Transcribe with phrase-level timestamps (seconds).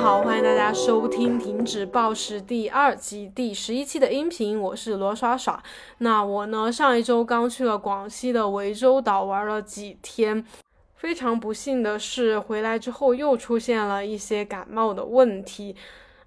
[0.00, 5.62] 好，欢迎大家收听《停止暴食》第二集第十一期的音频，我是罗耍耍。
[5.98, 10.42] 那我呢，上一周刚去了广西的涠洲岛玩了几天，
[10.96, 15.76] 非常不幸的是，回来之后又出现了一些感冒的问题。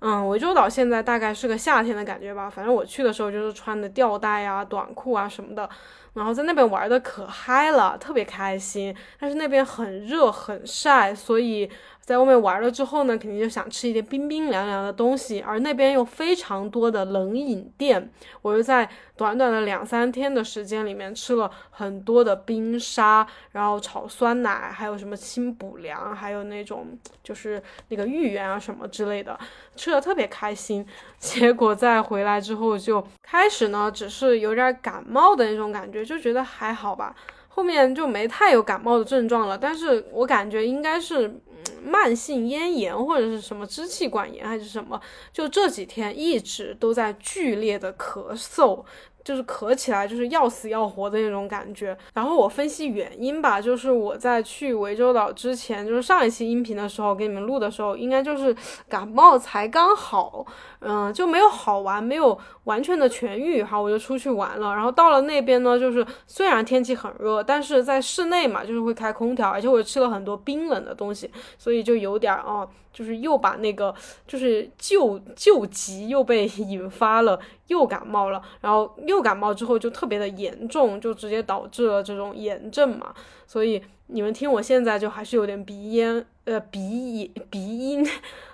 [0.01, 5.68] 嗯，涠洲岛现在大概是个夏天的感觉吧，反正我去的时候就是穿的吊带啊、短裤啊什么的。
[6.14, 8.96] 然后在那边玩的可嗨了，特别开心。
[9.19, 11.68] 但是那边很热很晒，所以
[12.06, 15.39] 在外面玩了之后呢，肯定就想吃一点冰冰凉凉的东西。
[15.42, 26.88] 而那边有非常多的冷饮店，我就在短短的两三天的时间里面吃了很多的冰沙，然后炒酸奶，还有什么清补凉，还有那种
[27.24, 29.40] 就是那个芋圆啊什么之类的，
[29.76, 30.86] 吃的特别开心。
[31.20, 36.04] 结果在回来之后就开始呢，只是有点感冒的那种感觉。
[36.04, 37.16] 就觉得还好吧，
[37.48, 39.58] 后面就没太有感冒的症状了。
[39.58, 41.40] 但是我感觉应该是
[41.83, 45.00] 慢性咽炎或者是什么支气管炎还是什么，
[45.31, 48.84] 就这几天一直都在剧烈的咳嗽。
[49.24, 58.56] 就是咳起来就是要死要活的那种感觉，然后我分析原因吧，就是我在去涠洲岛之前，就是上一期音频的时候给你们录的时候，应该就是
[58.90, 60.46] 感冒才刚好，
[60.80, 64.74] 嗯，就没有好完，没有完全的痊愈，哈，我就出去玩了。
[64.74, 72.68] 然后到了那边呢，就是虽然天气很热，但是在室内嘛，就是会开空调，而且我吃了很多冰冷的东西，所以就有点儿啊。
[72.94, 73.94] 就是又把那个
[74.27, 83.14] 就是救救急又被 引发了，又感冒了，然后又感冒之后就特别的严重，就直接导致了这种炎症嘛。
[83.47, 86.80] 所以你们听我现在就还是有点鼻咽，呃鼻
[87.19, 88.08] 音鼻音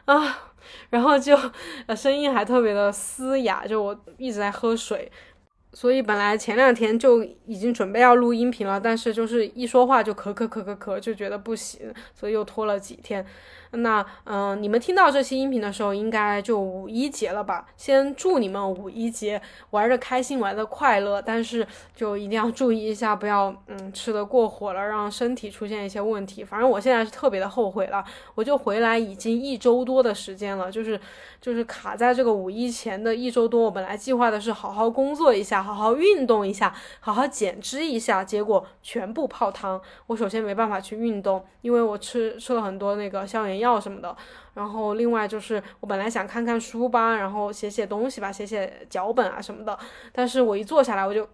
[0.05, 0.51] 啊，
[0.89, 1.37] 然后就
[1.87, 5.11] 呃声音还特别的嘶哑，就我一直在喝水，
[5.73, 13.25] 所以本来前两天就已经准备要录音频了，但是就是一说话就咳咳咳咳咳，就觉得不行，所以又拖了几天。
[13.71, 17.67] 那嗯，你们听到这期音频的时候，应该就五一节了吧？
[17.77, 21.21] 先祝你们五一节玩的开心，玩的快乐。
[21.21, 21.65] 但是
[21.95, 26.43] 就一定要注意一下，不要嗯吃的过火了，让身体出现一些问题。
[26.43, 28.03] 反正我现在是特别的后悔了，
[28.33, 30.99] 我就回来已经一周多的时间了，就是
[31.39, 33.61] 就是卡在这个五一前的一周多。
[33.61, 39.79] 我本来计划的是好好工作一下，好好运动一下，好好减脂一下，结果全部泡汤。
[40.07, 43.58] 我首先没办法去运动，因为我吃吃了很多那个消炎。
[43.59, 44.15] 药什么的，
[44.53, 49.77] 然后另外就是我本来想看看书吧，然后写写东西吧，写写脚本啊什么的，
[50.11, 51.27] 但是我一坐下来我就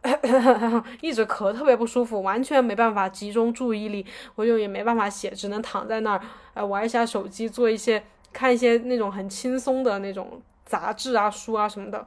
[1.01, 4.05] 一直咳，特别不舒服，完全没办法集中注意力，
[4.35, 6.21] 我就也没办法写，只能躺在那儿，
[6.53, 8.03] 呃，玩一下手机，做一些
[8.33, 12.05] 看一些那种很轻松的那种杂志啊书啊什么的，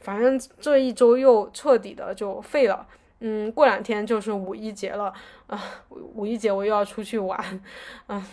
[0.00, 2.86] 反正这一周又彻底的就废了。
[3.20, 5.12] 嗯，过两天就是五一节了
[5.46, 7.60] 啊，五一节我又要出去玩，
[8.08, 8.24] 嗯，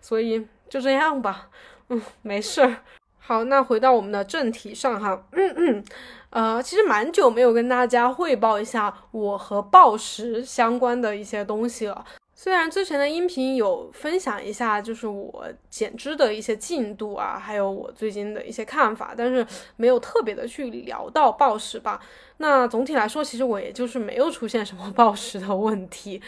[0.00, 0.46] 所以。
[0.68, 1.48] 就这样吧，
[1.88, 2.76] 嗯，没事儿。
[3.18, 5.84] 好，那回到我们的正题上哈，嗯嗯，
[6.30, 12.04] 呃，其实蛮久没有跟大家汇报一下我和暴食相关的一些东西了。
[12.34, 19.46] 虽然之前的音频有分享一下，就是我减脂的一些进度啊，还有我最近的一些看法，但是
[19.76, 22.00] 没有特别的去聊到暴食吧。
[22.38, 26.22] 那总体来说，其实我也就是没有出现什么暴食的问题，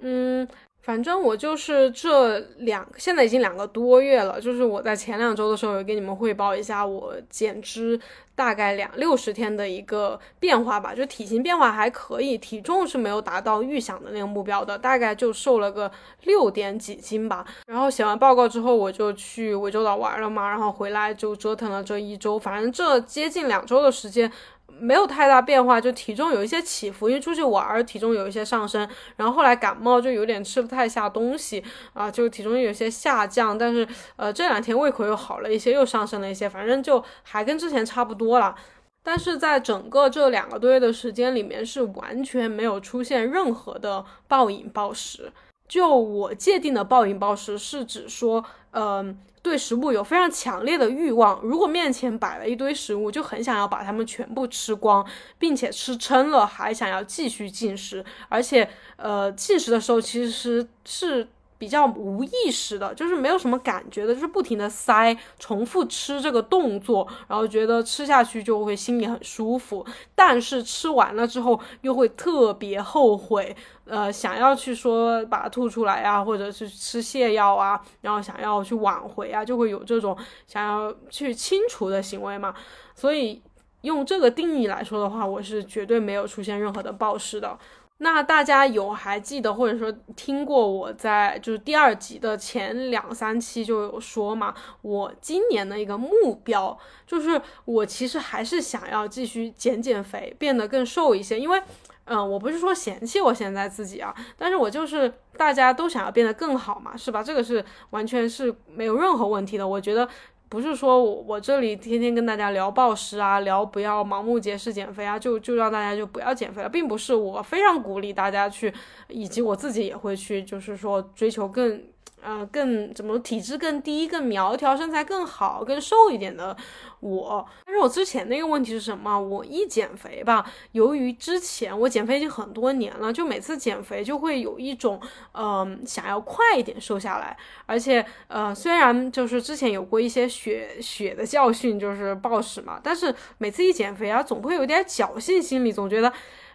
[0.00, 0.48] 嗯。
[0.84, 4.38] 反正我就是这两，现在已经两个多月了。
[4.38, 7.98] 就是我在前两周的时候有给你们汇报一下我减脂
[8.34, 15.90] 大概两六十天的一个变化吧，就体型变化还可以，体重是没有达到预想的那个目标的，大概就瘦了个
[16.24, 17.46] 六点几斤吧。
[17.66, 24.30] 然后写完报告之后，我就去涠洲岛玩了嘛，然后回来就折腾了这一周，反正这接近两周的时间。
[24.66, 33.86] 没有太大变化，就体重有一些起伏，因为出去玩儿，体重有一些上升，然后后来感冒就有点吃不太下东西啊，就体重有些下降，但是
[34.16, 38.54] 呃这两天胃口又好了一些，又上升了一些，反正就还跟之前差不多了。
[39.02, 45.30] 但是在整个这两个多月的时间里面，是完全没有出现任何的暴饮暴食。
[45.68, 49.18] 就我界定的暴饮暴食，是指说，嗯。
[49.44, 55.06] 对食物有非常强烈的欲望，如果面前摆了一堆食物，就很想要把它们全部吃光，
[55.38, 58.66] 并且吃撑了还想要继续进食，而且，
[58.96, 61.28] 呃，进食的时候其实是。
[61.56, 73.56] 比较无意识的，就是没有什么感觉的，就是不停的塞，重复吃这个动作，然后觉得吃下去就会心里很舒服，但是吃完了之后又会特别后悔，
[73.86, 80.16] 呃，想要去说把它吐出来啊，或者是吃泻药啊，然后想要去挽回啊，就会有这种
[80.46, 82.54] 想要去清除的行为嘛。
[82.94, 83.40] 所以
[83.82, 87.58] 用这个定义来说的话，我是绝对没有出现任何的暴食的。
[87.98, 94.52] 那大家有还记得或者说听过我在就是第二集的前两三期就有说嘛？
[94.82, 96.76] 我今年的一个目标
[97.06, 101.38] 就是我其实还是想要继续减减肥，变得更瘦一些。
[101.38, 101.62] 因为，
[102.06, 107.22] 嗯，我不是说嫌弃我现在自己啊，但是我就是大家都想要变得更好嘛，是吧？
[107.22, 109.66] 这个是完全是没有任何问题的。
[109.66, 110.08] 我觉得。
[110.54, 118.72] 不是说我我这里天天跟大家聊暴食啊，聊不要盲目节食减肥啊，就就让大家就不要减肥了，并不是我非常鼓励大家去，
[119.08, 121.82] 以及我自己也会去，就是说追求更。
[122.24, 126.56] 呃，更怎么体质更低、更苗条、身材更好、更瘦一点的
[127.00, 129.20] 我，但是我之前那个问题是什么？
[129.20, 134.98] 我一减肥吧，由于之前我减肥已经很多年了，就每次减肥就会有一种，
[135.32, 137.36] 嗯，想要快一点瘦下来，
[137.66, 146.10] 而且，呃，虽然就是之前有过一些血血的教训，就是暴食嘛，但是每次一减肥啊，总会有点侥幸心理，总觉得。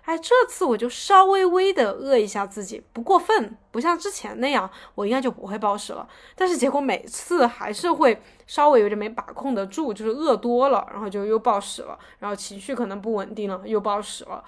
[0.10, 6.10] 哎，这次我就稍微微的饿一下自己，不过分，不像之前那样，我应该就不会暴食了。
[6.36, 14.44] 但是结果每次还是会稍微有点没把控得住，就是饿多了，然后就又暴食了，然后情绪可能不稳定了，又暴食了。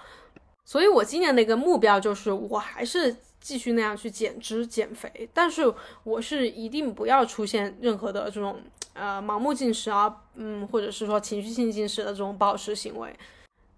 [0.66, 5.72] 所以我今年的一个目标就是，我还是继续那样去减脂减肥，但是
[6.04, 8.60] 我是一定不要出现任何的这种
[8.94, 13.16] 呃盲目进食啊，嗯，或者是说情绪性进食的这种暴食行为。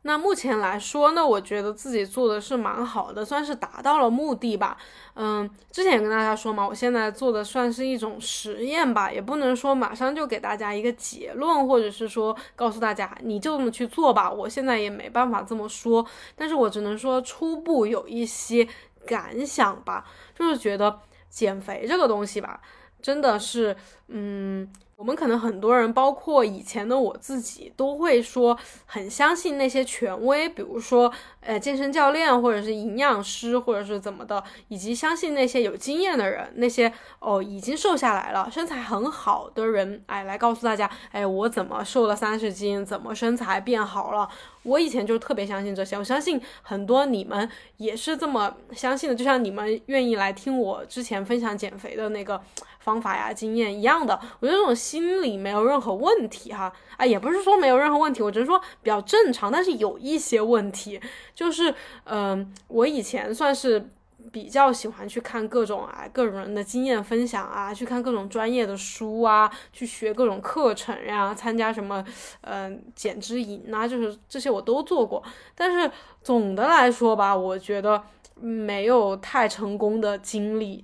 [0.06, 4.78] 那目前来说呢，我觉得自己做的是蛮好的，算是达到了目的吧。
[5.16, 14.30] 嗯，之前也跟大家说嘛，我现在做的算是一种实验吧，也不能说马上就给大家一个结论，或者是说告诉大家你就这么去做吧。
[14.30, 18.68] 我现在也没办法这么说，但是我只能说初步有一些
[19.06, 20.06] 感想吧，
[20.38, 21.00] 就是觉得
[21.30, 22.60] 减肥这个东西吧，
[23.02, 23.76] 真的是，
[24.10, 24.70] 嗯。
[24.96, 31.12] 我们可能很多人，包括以前的我自己，都会说很相信那些权威，比如说
[31.42, 44.30] 呃健身教练或者是营养师或者是怎么的，以及相信那些有经验的人，那些哦已经瘦下来了、身材很好的人，哎来告诉大家，哎我怎么瘦了三十斤，怎么身材变好了。
[44.64, 52.42] 我以前就特别相信这些，我相信很多你们也是这么相信的，就像你们愿意来听我之前分享减肥的那个
[52.80, 54.20] 方法呀、经验一样的。
[54.40, 61.00] 我觉得这种心理没有任何问题哈，啊，也不是说没有任何问题，我只是说比较正常，但是有一些问题，
[61.36, 61.74] 就是，
[62.06, 63.90] 嗯，我以前算是。
[64.32, 72.04] 比较喜欢去看各种啊，各种人的经验分享啊，去看各种专业的书啊，去学各种课程呀，参加什么，
[72.42, 75.22] 嗯，减脂营啊，就是这些我都做过。
[75.56, 75.92] 但是
[76.22, 78.02] 总的来说吧，我觉得
[78.36, 80.84] 没有太成功的经历。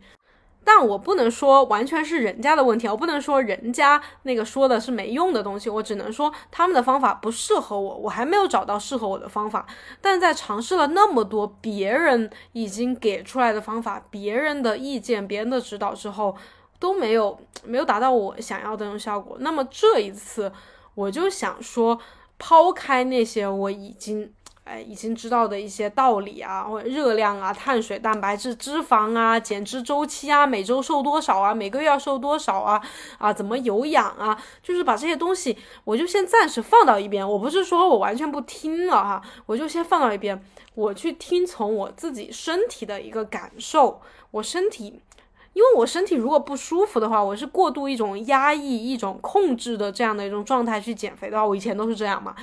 [0.71, 9.65] 但我不能说完全是人家的问题，我不能说人家那个说的是没用的东西，我只能说他们的方法不适合我，我还没有找到适合我的方法。
[9.99, 16.35] 但在尝试了那么多别人已经给出来的方法、别人的意见、别人的指导之后，
[16.77, 19.37] 都没有没有达到我想要的那种效果。
[19.39, 20.51] 那么这一次，
[20.93, 21.99] 我就想说，
[22.37, 24.31] 抛开那些我已经。
[24.69, 32.79] 哎，已经知道的一些道理啊，或者热量啊、碳水、蛋白质、脂肪啊、减脂周期啊、每周瘦多少啊、每个月要瘦多少啊、
[33.17, 37.27] 啊怎么有氧啊，就是把这些东西，我就先暂时放到一边。
[37.27, 40.39] 我不是说我完全不听了哈，我就先放到一边，
[40.75, 43.99] 我去听从我自己身体的一个感受。
[44.29, 45.01] 我身体，
[45.53, 52.35] 因为我身体如果不舒服的话，我是过度一种压抑、一种控制的这样的一种状态去减肥的话，我以前都是这样嘛。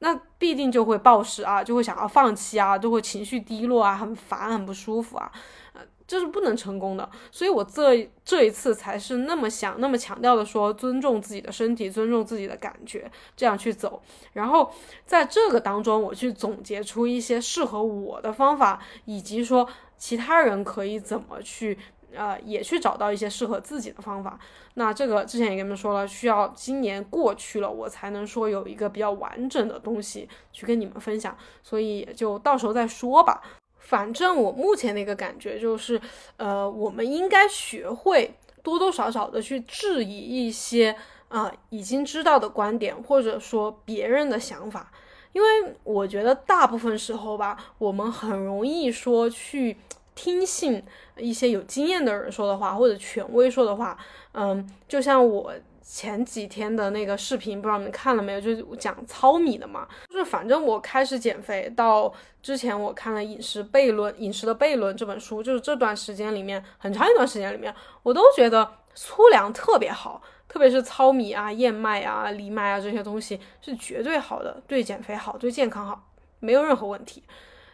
[0.00, 5.30] 那必定就会暴食啊，就会想要放弃啊，就会情绪低落啊，很烦，很不舒服啊，
[5.74, 7.08] 呃，这是不能成功的。
[7.30, 14.02] 所以我这这一次才是那么想，那么强调的说，尊重自己的身体，尊重自己的感觉，这样去走。
[14.32, 14.72] 然后
[15.04, 21.78] 在这个当中，我去总结出一些适合我的方法，以及说其他人可以怎么去。
[22.14, 24.38] 呃，也去找到一些适合自己的方法。
[24.74, 31.36] 那这个之前也跟你们说了，需要今年过去了，我才能说有一个比较完整的东西去跟你们分享。
[31.62, 33.42] 所以就到时候再说吧。
[33.78, 36.00] 反正我目前的一个感觉就是，
[36.36, 40.94] 呃，我们应该学会多多少少的去质疑一些
[41.28, 44.92] 啊已经知道的观点，或者说别人的想法。
[45.32, 45.48] 因为
[45.84, 49.76] 我觉得大部分时候吧，我们很容易说去。
[50.20, 50.84] 听信
[51.16, 53.96] 一些有经验的人说的话，或者权威说的话，
[54.32, 55.50] 嗯，就像我
[55.80, 58.40] 前几天的那个视频，不知道你们看了没有？
[58.40, 59.88] 就是讲糙米的嘛。
[60.10, 62.12] 就是反正我开始减肥到
[62.42, 76.10] 之前，我看了《饮食悖论》《饮食的悖论》这本书，就是这段时间里面很长一段时间里面，我都觉得粗粮特别好，特别是糙米啊、燕麦啊、藜麦啊这些东西是绝对好的，对减肥好，对健康好，
[76.40, 77.24] 没有任何问题。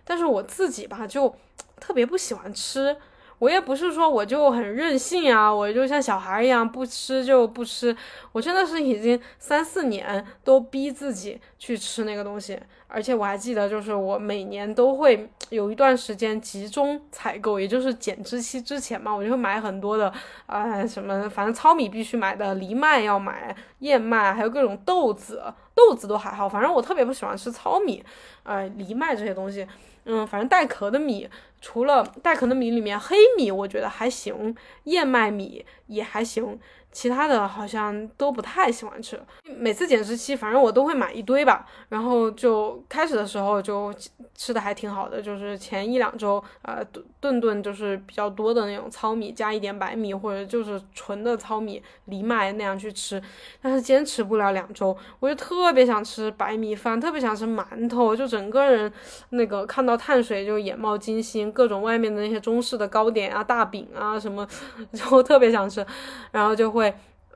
[0.06, 1.34] 但是我自己吧就
[1.80, 2.96] 特别不喜欢吃。
[3.38, 7.94] 我也不是说我就很任性啊，我就像小孩一样不吃就不吃。
[8.32, 12.58] 我真的是已经三四年都逼自己去吃那个东西，
[12.88, 20.10] 而且我还记得，就是我每年都会有一段时间集中采购，也就是减脂期之前嘛，我就会买很多的，
[20.46, 25.42] 啊什么，反正糙米必须买的，藜麦要买，燕麦，还有各种豆子，
[25.74, 28.02] 豆子都还好，反正我特别不喜欢吃糙米，
[28.44, 29.68] 呃，藜麦这些东西。
[30.06, 31.28] 嗯，反正带壳的米，
[31.60, 36.58] 除了带壳的米里面，黑米我觉得还行，燕麦米也还行。
[36.96, 39.20] 其他的好像都不太喜欢吃，
[39.58, 43.92] 每次减脂期反正我都会买一堆吧，然后就开始的时候就
[44.34, 46.82] 吃的还挺好的，就是前一两周，呃，
[47.20, 53.22] 顿顿就是比较多的那种糙米加一点白米或者就是纯的糙米藜麦那样去吃，
[53.60, 58.90] 但是坚持不了两周，我就特别想吃白米饭，特别想吃馒头，就整个人
[59.28, 64.48] 那个看到碳水就眼冒金星，各种外面的那些中式的糕点啊、大饼啊什么，
[64.94, 65.86] 就特别想吃，
[66.30, 66.85] 然后就会。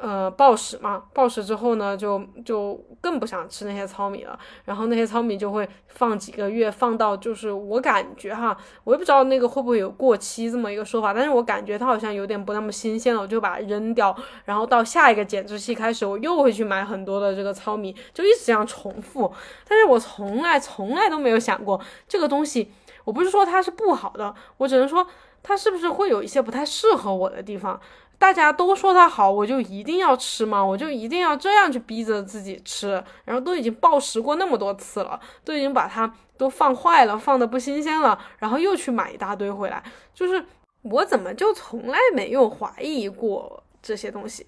[0.03, 4.39] 呃，暴食嘛，暴食之后呢，就就更不想吃那些糙米了。
[4.65, 14.17] 然后那些糙米就会放几个月，放到就是我感觉哈，我也不知道那个会不会有过期这么一个说法，但是我感觉它好像有点不那么新鲜了，我就把它扔掉。
[14.47, 19.31] 然后到下一个减脂期开始，我又会去买很多的这个糙米，就一直这样重复。
[19.69, 21.79] 但是我从来从来都没有想过
[22.09, 22.73] 这个东西，
[23.05, 25.07] 我不是说它是不好的，我只能说
[25.43, 27.79] 它是不是会有一些不太适合我的地方。
[28.21, 30.63] 大家都说它好，我就一定要吃吗？
[30.63, 33.03] 我就一定要这样去逼着自己吃？
[33.25, 39.83] 然后都已经暴食过那么多次了，都已经把它都放坏了，放的不新鲜了，然后又去买一大堆回来。
[40.13, 40.45] 就是
[40.83, 44.47] 我怎么就从来没有怀疑过这些东西？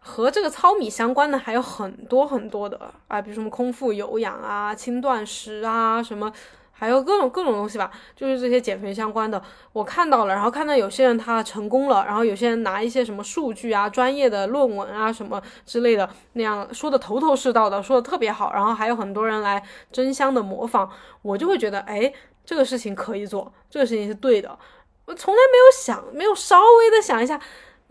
[0.00, 6.32] 和这个糙米相关的还有很多很多的啊，比如什么空腹有氧啊、轻断食啊什么。
[6.80, 9.40] 还有各种各种东西吧，就是这些减肥相关的，
[9.74, 20.88] 我看到了，然后看到有些人他成功了，然后有些人拿一些什么数据啊、专业的论文啊什么之类的那样说的头头是道的，说的特别好，然后还有很多人来争相的模仿，
[21.20, 22.10] 我就会觉得，哎，
[22.46, 24.58] 这个事情可以做，这个事情是对的，
[25.04, 27.38] 我从来没有想，没有稍微的想一下，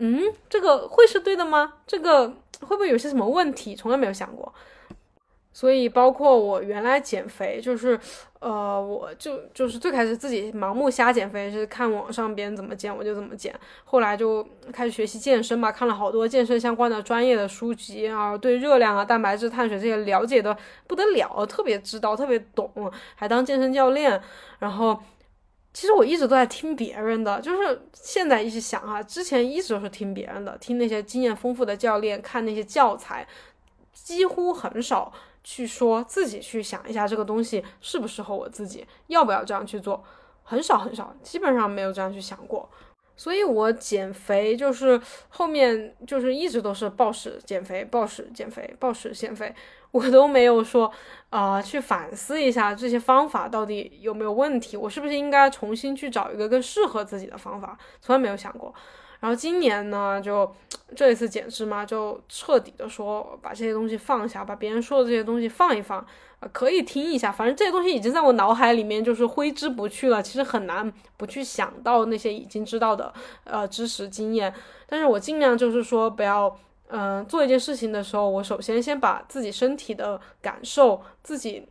[0.00, 1.74] 嗯，这个会是对的吗？
[1.86, 2.26] 这个
[2.62, 3.76] 会不会有些什么问题？
[3.76, 4.52] 从来没有想过。
[5.60, 8.00] 所以，包括我原来减肥，就是，
[8.38, 13.54] 呃，我就就是最开始自己盲目瞎减肥，是看网上别人怎么减我就怎么减。
[13.84, 24.18] 后来就开始学习健身嘛，看了好多健身相关的专业的书籍啊，对热量啊、蛋白质、碳水这些了解的不得了，特别知道，特别懂，还当健身教练。
[24.60, 24.98] 然后，
[25.74, 33.28] 其实我一直都在听别人的，就是现在一直想啊，之前一直都是听别人的，听那些经验丰富的教练，看那些教材，
[33.92, 35.12] 几乎很少。
[35.42, 40.04] 去说自己去想一下这个东西适不适合我自己，要不要这样去做，
[40.42, 42.68] 很少很少，基本上没有这样去想过。
[43.16, 49.54] 所以我减肥就是后面就是一直都是暴食减肥，暴食减肥，暴食减肥，
[49.90, 50.90] 我都没有说
[51.28, 58.74] 啊去反思一下这些方法到底有没有问题，我是不是应该重新去找一个更适合自己的方法，从来没有想过。
[59.20, 60.50] 然后今年呢，就
[60.96, 65.98] 这一次减脂嘛，就彻底的说把这些东西放下，把别人说的这些东西放一放，
[66.40, 70.22] 啊，可以听一下，反正这些东西已经在我脑海里面就是挥之不去了。
[70.22, 73.12] 其实很难不去想到那些已经知道的
[73.44, 74.52] 呃知识经验，
[74.86, 76.58] 但是我尽量就是说不要，
[76.88, 81.68] 嗯，做一件事情的时候，我首先先把自己身体的感受，自己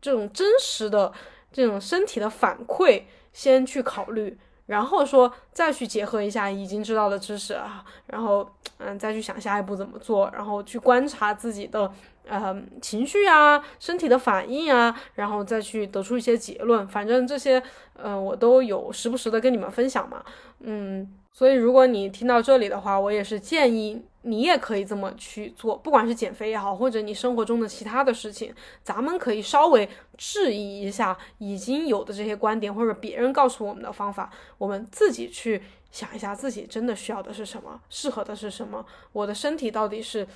[0.00, 1.12] 这种真实的
[1.52, 4.36] 这种身体的反馈先去考虑。
[4.72, 11.92] 然后说再去结合一下已经知道的知识啊，然后嗯再去想下一步怎么做，然后去观察自己的
[12.26, 16.88] 嗯情绪啊、身体的反应啊，然后再去得出一些结论。
[16.88, 17.62] 反正这些
[18.02, 20.24] 嗯我都有时不时的跟你们分享嘛，
[20.60, 24.02] 嗯，所以如果你听到这里的话，我也是建议。
[24.22, 40.26] 你也可以这么去做，不管是减肥也好，或者你生活中的其他的事情，咱们可以稍微质疑一下已经有的这些观点，或者别人告诉我们的方法，我们自己去想一下，自己真的需要的是什么，适合的是什么，我的身体到底是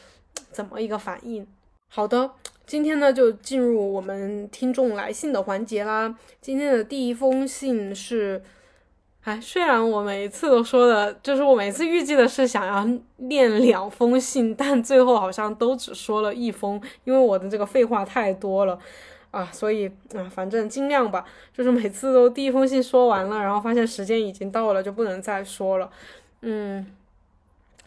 [0.51, 1.47] 怎么一个反应？
[1.89, 2.33] 好的，
[2.67, 6.19] 今天呢就进入我们听众来信的环节啦。
[6.41, 8.43] 今天的第一封信是。
[9.27, 18.79] 哎，虽然我每一次都说的，就是我每次预计的是想要念两封信，但最后好像都只说了一封，因为我的这个废话太多了
[19.33, 25.91] 啊，所以啊，反正尽量吧，就是每次都第一封信说完了，然后发现时间已经到了，就不能再说了。
[26.43, 26.87] 嗯，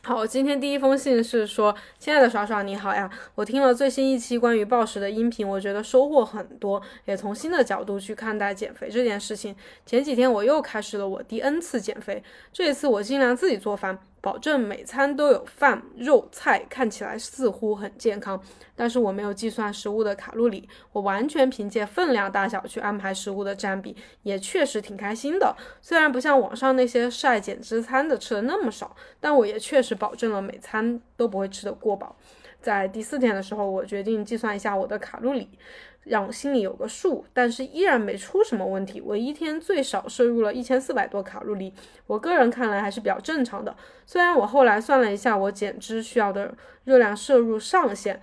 [0.01, 9.53] 好，今天第一封信是说，亲爱的耍耍你好呀，我听了最新一期关于暴食的音频，我觉得收获很多，也从新的角度去看待减肥这件事情。
[9.85, 13.99] 前几天我又开始了我第 N 次减肥，这一次我尽量自己做饭。
[14.21, 18.41] 保证每餐都有饭、肉、菜，看起来似乎很健康，
[18.75, 25.55] 但是我没有计算食物的卡路里，我完全凭借分量大小去安排食物的占比，也确实挺开心的。
[25.81, 32.15] 虽然不像网上那些晒减脂餐的吃的那么少，但我也确实保证了每餐都不会吃得过饱。
[32.61, 35.49] 在第四天的时候，我决定计算一下我的卡路里。
[36.03, 38.99] 让我心里有个数，但是依然没出什么问题。
[38.99, 41.73] 我一天最少摄入了一千四百多卡路里，
[42.07, 43.75] 我个人看来还是比较正常的。
[44.05, 46.53] 虽然我后来算了一下，我减脂需要的
[46.85, 48.19] 热量摄入上限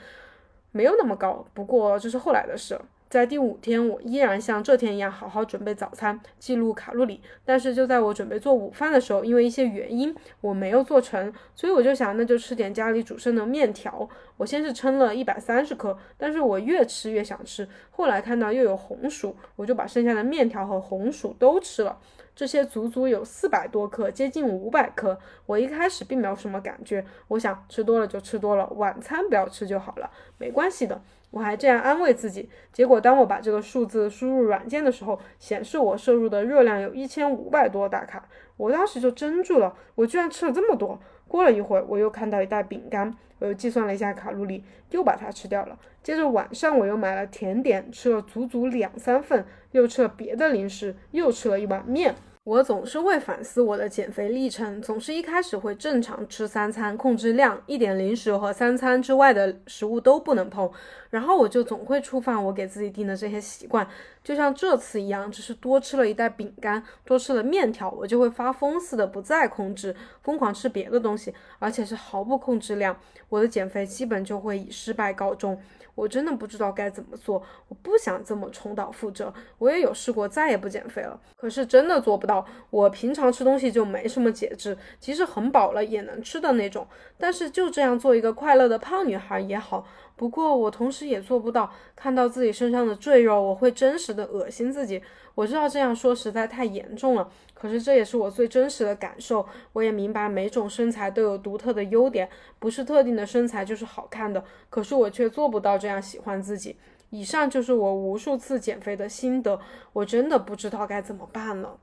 [0.72, 2.80] 没有那么高，不过这是后来的事。
[3.08, 7.20] 在第五天，我依然像这天一样好好准备早餐，记录卡路里。
[7.44, 14.08] 但是就在我准备做午饭的时候，因为一些原因我没有做成，所以我就想，那就吃点家里煮剩的面条。
[14.36, 17.66] 我先是称了一百三十克，但是我越吃越想吃。
[17.90, 21.98] 后来看到又有红薯，我就把剩下的面条和红薯都吃了。
[22.36, 25.18] 这些足足有四百多克，接近五百克。
[25.46, 31.00] 我一开始并没有什么感觉，我想吃多了就吃多了，晚餐不要吃就好了，没关系的。
[31.30, 38.28] 我还这样安慰自己，结果当我把这个数字输入软件的时候，显示我摄入的热量有一千五百多大卡，
[38.58, 41.00] 我当时就怔住了，我居然吃了这么多。
[41.28, 45.78] 过了一会儿，我又看到一袋饼干，我又计算了一下卡路里，又把它吃掉了。
[46.02, 52.14] 接着晚上我又买了甜点，吃了足足两三份，又吃了别的零食，又吃了一碗面。
[52.46, 60.70] 我总是会反思我的减肥历程，总是一开始会正常吃三餐，控制量，一点零食和三餐之外的食物都不能碰，
[61.10, 63.84] 然后我就总会触犯我给自己定的这些习惯，
[64.22, 72.96] 就像这次一样，只是多吃了一袋饼干，多吃了面条，我就会发疯似的不再控制，疯狂吃别的东西，而且是毫不控制量，
[73.28, 75.60] 我的减肥基本就会以失败告终。
[75.96, 79.34] 我真的不知道该怎么做，我不想这么重蹈覆辙。
[79.58, 82.46] 我也有试过再也不减肥了，可是真的做不到。
[82.70, 86.86] 我平常吃东西就没什么节制，即使很饱了也能吃的那种。
[87.18, 89.84] 但是就这样做一个快乐的胖女孩也好。
[90.16, 95.00] 不过我同时也做不到，看到自己身上的赘肉，我会真实的恶心自己。
[95.34, 97.28] 我知道这样说实在太严重了。
[97.52, 99.46] 可是这也是我最真实的感受。
[99.74, 104.42] 我也明白每种身材都有独特的优点，不是特定的身材就是好看的。
[104.70, 106.76] 可是我却做不到这样喜欢自己。
[107.10, 109.60] 以上就是我无数次减肥的心得，
[109.92, 111.78] 我真的不知道该怎么办了。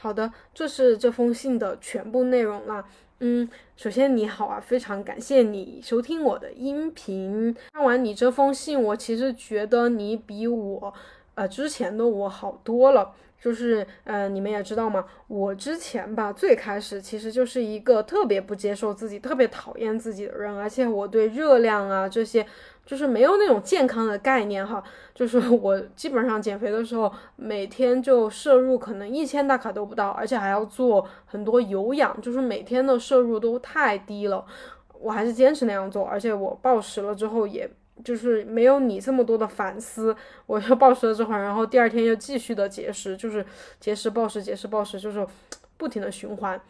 [0.00, 2.84] 好的，这是这封信的全部内容了。
[3.18, 7.52] 嗯，首先你好啊，非常感谢你收听我的音频。
[7.72, 10.94] 看完你这封信，我其实觉得你比我，
[11.34, 13.12] 呃，之前的我好多了。
[13.40, 15.04] 就是，呃，你们也知道嘛？
[15.28, 22.44] 我之前吧，最开始其实就是一个特别不接受自己、特别讨厌自己的人，而且我对热量啊这些，
[22.88, 24.82] 就是没有那种健康的概念哈。
[25.14, 34.42] 就是 我基本上减肥的时候，每天就摄入可能一千大卡都不到，而且还要做很多有氧，就是每天的摄入都太低了。
[34.98, 37.70] 我还是坚持那样做，而且我暴食了之后也。
[38.04, 40.14] 就是没有你这么多的反思，
[40.46, 43.44] 我就暴食了之后，然后第二天又继续的节食，就是
[43.80, 45.26] 节食暴食节食暴食，就是
[45.76, 46.60] 不停的循环。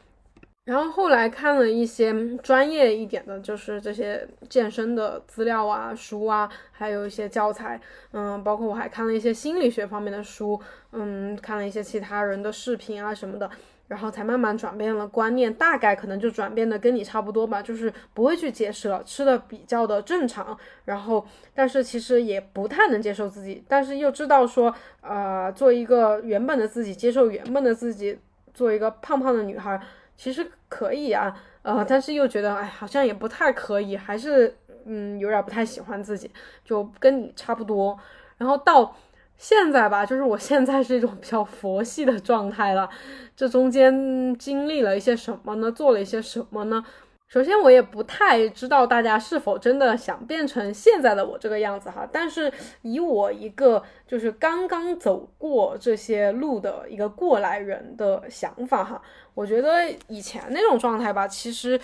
[0.69, 7.81] 然后后来看了一些专业一点的，就是这些健身的资料啊、书啊，还有一些教材，
[8.13, 10.61] 嗯，包括我还看了一些心理学方面的书，
[10.93, 13.51] 嗯，看了一些其他人的视频啊什么的。
[13.87, 20.55] 然后才慢慢转变了观念，大概可能就转变的跟你差不多吧，就是不会去节食了，吃的比较的正常。
[20.85, 28.19] 然后，但是其实也不太能接受自己，但是又知道说，呃，做一个原本的自己，接受原本的自己，
[28.53, 29.81] 做一个胖胖的女孩，
[30.19, 34.55] 其实可以啊，呃，但是又觉得，哎，好像也不太可以，还是，
[34.85, 36.31] 嗯，有点不太喜欢自己，
[36.63, 37.99] 就跟你差不多。
[38.37, 38.95] 然后到。
[39.41, 42.91] 现在吧，就是我现在是一种比较佛系的状态了。
[43.37, 45.71] 这中间经历了一些什么呢？
[45.71, 46.85] 做了一些什么呢？
[47.29, 52.05] 首先，我也不太知道大家是否真的想变成现在的我这个样子哈。
[52.11, 52.53] 但是
[52.83, 59.01] 以我一个就是刚刚走过这些路的一个过来人的想法哈，
[59.39, 61.81] 我觉得以前那种状态吧，其实。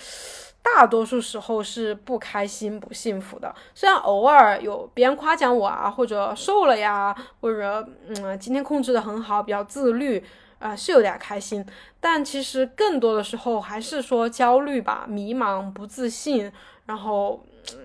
[0.65, 3.55] 大多数时候是不开心、不幸福的。
[3.75, 10.25] 虽然偶尔有别人夸奖我啊，或者瘦了呀，或者嗯，今天控制的很好，比较自律，
[10.59, 11.63] 啊，是有点开心。
[12.01, 16.51] 但其实更多的时候还是说焦虑吧、迷茫、不自信，
[16.87, 17.45] 然后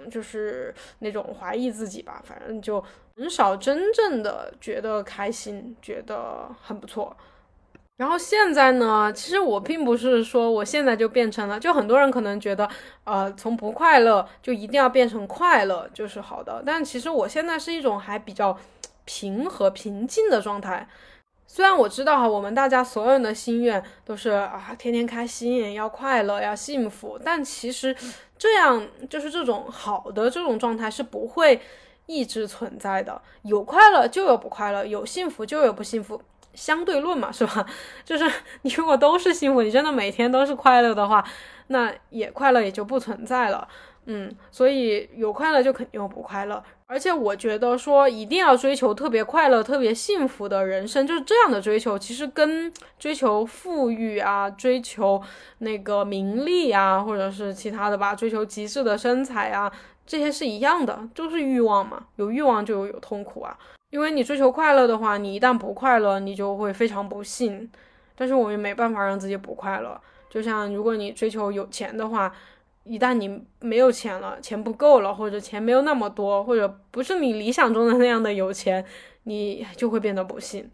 [0.09, 2.21] 就是那种怀疑自己吧。
[2.23, 2.81] 反正就
[3.17, 7.13] 很少真正的觉得开心，觉得很不错。
[7.99, 12.69] 然后现在呢，其实我并不是说我现在就变成了，就很多人可能觉得，
[13.03, 16.63] 呃，从不快乐就一定要变成快乐就是好的。
[16.65, 18.57] 但其实我现在是一种还比较
[19.03, 20.87] 平和平静的状态。
[21.45, 27.19] 虽然我知道哈，我们大家所有人的心愿都是啊，天天开心，要快乐，要幸福。
[27.21, 27.93] 但其实
[28.37, 31.59] 这样就是这种好的这种状态是不会
[32.05, 33.21] 一直存在的。
[33.41, 36.21] 有快乐就有不快乐，有幸福就有不幸福。
[36.53, 37.65] 相对论嘛，是吧？
[38.03, 38.29] 就是
[38.63, 41.23] 你如果都是幸福，你真的每天都是快乐的话，
[41.67, 43.67] 那也快乐也就不存在了。
[44.05, 46.63] 嗯，所以有快乐就肯定有不快乐。
[46.87, 55.21] 而且我觉得说一定要追求特别快乐、特别幸福的人生，就是这样的追求，其实跟追求富裕啊、追求
[55.59, 59.71] 那个名利啊，或者是其他的吧，追求极致的身材啊，
[60.07, 62.05] 这些是一样的，就是欲望嘛。
[62.15, 63.55] 有欲望就有痛苦啊。
[63.91, 67.69] 因为你追求快乐的话，你一旦不快乐，你就会非常不幸。
[68.15, 69.99] 但是我们没办法让自己不快乐。
[70.29, 72.31] 就像如果你追求有钱的话，
[72.83, 78.85] 一旦你没有钱了，钱不够了，或者钱没有那么多，或者不是你理想中的那样的有钱，
[79.23, 80.69] 你就会变得不幸。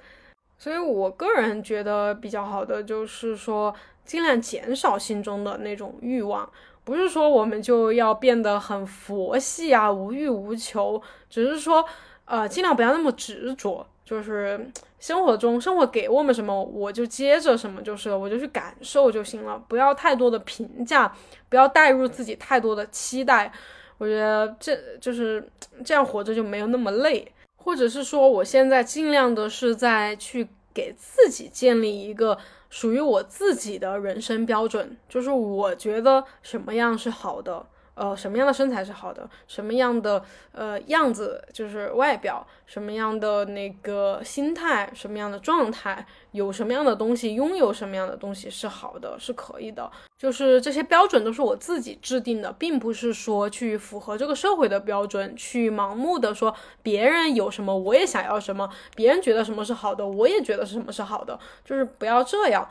[0.57, 3.73] 所以我个人觉得比较好的就是说，
[4.03, 6.49] 尽量减少心中的那种欲望。
[6.83, 11.85] 不是说我们就要变得很佛系啊，无欲无求，只是说。
[12.25, 21.15] 呃，尽量不要那么执着，就是生活中生活给我们什么，我就接着什么就是，我就去感受就行了，不要太多的评价，
[21.49, 23.51] 不要带入自己太多的期待，
[23.99, 25.47] 我觉得这就是
[25.83, 32.37] 这样活着就没有那么累，或者是说我现在尽量的是在去给自己建立一个
[32.69, 37.65] 属于我自己的人生标准，就是我觉得什么样是好的。
[37.95, 39.27] 呃，什么样的身材是好的？
[39.47, 42.45] 什么样的呃样子就是外表？
[42.65, 44.91] 什么样的那个心态？
[44.93, 46.05] 什么样的状态？
[46.31, 47.33] 有什么样的东西？
[47.33, 49.17] 拥有什么样的东西是好的？
[49.17, 49.89] 是可以的。
[50.17, 56.53] 就是这些标准都是我自己制定的，并不是说去符合这个社会的标准，去盲目的说
[56.83, 62.67] 别人有什么我也想要什么，别人觉得什么是好的，我也觉得什么是好的，就是不要这样。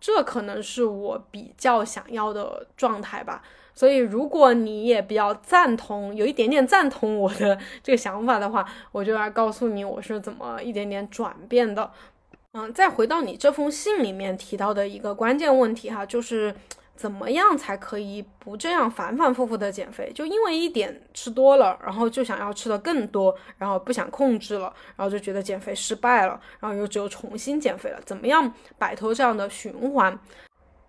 [0.00, 3.42] 这可能是我比较想要的状态吧。
[3.78, 11.88] 所以，如果你也比较赞同，有一点点赞同我的这个想法的话，我就来告诉你我是怎么一点点转变的。
[12.54, 16.52] 嗯，再回到你这封信里面提到的一个关键问题哈，就是
[16.96, 20.10] 怎么样才可以不这样反反复复的减肥？
[20.12, 28.00] 就因为一点吃多了，然后就想要吃的更多，然后不想控制了，然后就觉得减肥失败了，然后又只有重新减肥了。
[28.04, 30.18] 怎么样摆脱这样的循环？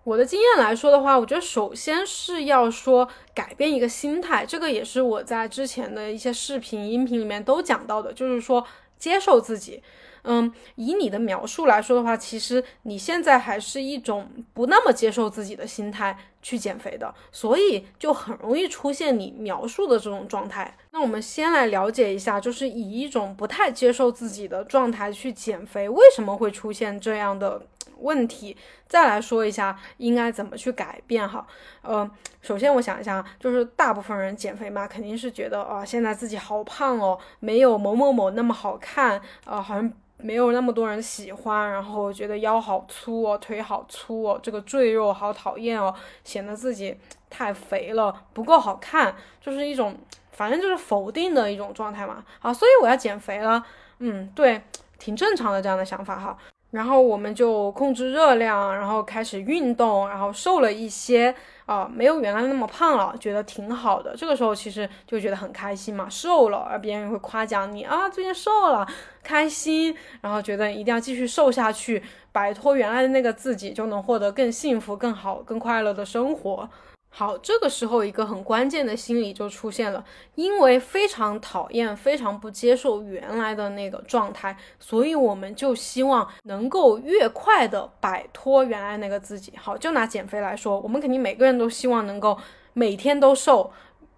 [0.04, 8.66] 我的经验来说的话，我觉得首先是要说改变一个心态，这个也是我在之前的一些视频、音频里面都讲到的，就是说
[8.98, 9.82] 接受自己。
[10.22, 20.76] 嗯，以你的描述来说的话，其实你现在还是一种不那么接受自己的心态去减肥的，所以就很容易出现你描述的这种状态。
[20.90, 27.62] 那我们先来了解一下，就是以一种不太接受自己的状态去减肥，为什么会出现这样的？
[28.00, 28.56] 问题，
[28.88, 31.46] 再来说一下应该怎么去改变哈。
[31.82, 32.08] 呃，
[32.40, 46.96] 首先我想一下，就是大部分人减肥嘛，肯定是觉得啊，现在自己好胖哦，没有某某某那么好看，呃，好像没有那么多人喜欢，然后觉得腰好粗哦，腿好粗哦，这个赘肉好讨厌哦，显得自己
[47.30, 49.96] 太肥了，不够好看，就是一种
[50.32, 52.24] 反正就是否定的一种状态嘛。
[52.38, 53.64] 好，所以我要减肥了，
[54.00, 54.62] 嗯，对，
[54.98, 56.36] 挺正常的这样的想法哈。
[56.70, 61.34] 然后我们就控制热量，然后开始运动，然后瘦了一些
[61.66, 64.14] 啊，没有原来那么胖了，觉得挺好的。
[64.16, 68.86] 这个时候其实就觉得很开心嘛，瘦了，而别人会夸奖你啊，最近瘦了，
[69.22, 76.68] 开心，然后觉得一定要继续瘦下去，摆脱原来的那个自己，就能获得更幸福、更好、更快乐的生活。
[77.12, 80.02] 好，这个时候一个很关键的心理就出现了，
[80.36, 89.52] 因为非常讨厌、非常不接受原来的那个状态，所以我们就希望能够越快的摆脱原来那个自己。
[89.56, 92.38] 好，就拿减肥来说，我们肯定每个人都希望能够
[92.74, 93.70] 每天都瘦，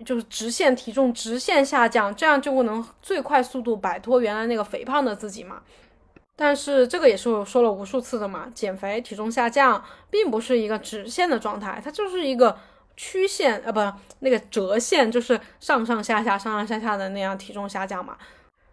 [0.04, 5.62] 就是直线体重直线下降，这样就能最快速度摆脱原来那个肥胖的自己嘛。
[6.36, 12.54] 但是这个也是我说了无数次的嘛，减肥体重下降并不是一个直线的状态，它就是一个。
[12.96, 13.80] 曲线呃不
[14.20, 18.16] 那个折线就是上上下下上上下下的那样体重下降嘛。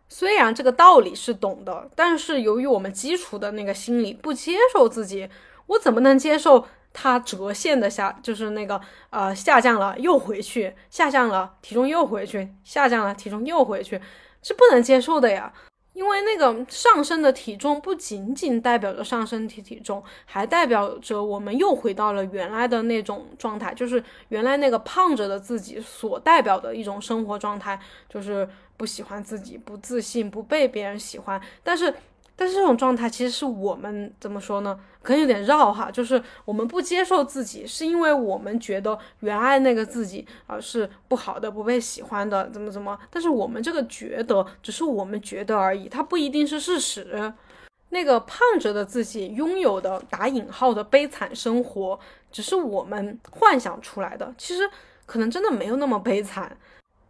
[0.07, 5.29] 虽然这个道理是懂的，但是由于我们基础的那个心理不接受自己，
[5.67, 14.01] 我怎么能接受它折线的下就是那个呃下降了又回去，下降了体重又回去，下降了体重又回去，
[14.41, 15.53] 是不能接受的呀。
[15.99, 31.41] 因为那个上升的体重不仅仅代表着上升体体重，还代表着我们又回到了原来的那种状态，就是原来那个胖着的自己所代表的一种生活状态，就是不喜欢自己，不自信，不被别人喜欢。
[31.61, 31.93] 但是。
[32.39, 34.79] 但是这种状态其实是我们怎么说呢？
[35.03, 42.97] 可能有点绕哈，就是我们不接受自己，是因为我们觉得原来那个自己啊是不好的，不被喜欢的，怎么怎么？
[43.09, 47.33] 但是我们这个觉得只是我们觉得而已，它不一定是事实。
[47.89, 51.99] 那个胖着的自己拥有的打引号的悲惨生活，
[52.31, 54.61] 只是我们幻想出来的，其实
[55.05, 56.55] 可能真的没有那么悲惨，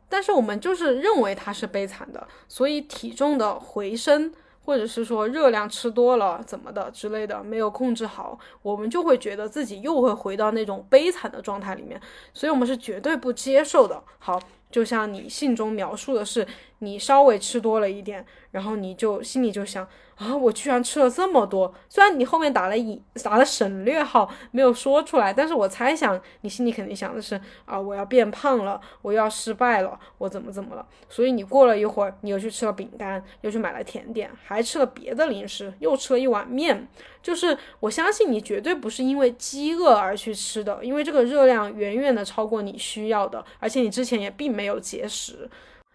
[0.10, 4.34] 但是我们就是认为它是悲惨的，所以体重的回升。
[4.70, 12.00] 或者是说热量吃多了怎么的之类的没有控制好，我们就会觉得自己又会回到那种悲惨的状态里面，
[12.36, 14.00] 所以我们是绝对不接受的。
[14.20, 16.46] 好，就像你信中描述的是，
[16.80, 19.88] 你稍微吃多了一点，然后你就心里就想。
[20.20, 20.36] 啊！
[20.36, 30.86] 我居然吃了这么多，虽然你后面打了引打了省略号没有说出来，但是我猜想你心里肯定想的是啊，我要变胖了，我要失败了，我怎么怎么了？
[31.08, 36.86] 所以你过了一会儿，你又去吃了饼干，又去买了甜点，还吃了别的零食，又吃了一碗面。
[37.24, 45.50] 就是我相信你绝对不是因为饥饿而去吃的，因为这个热量远远的超过你需要的，而且你之前也并没有节食，